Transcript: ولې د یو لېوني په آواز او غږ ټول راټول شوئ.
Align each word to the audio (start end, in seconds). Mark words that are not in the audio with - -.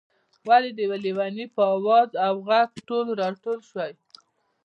ولې 0.47 0.69
د 0.75 0.79
یو 0.87 0.93
لېوني 1.05 1.45
په 1.55 1.61
آواز 1.75 2.09
او 2.25 2.33
غږ 2.47 2.69
ټول 2.87 3.05
راټول 3.21 3.59
شوئ. 3.69 3.93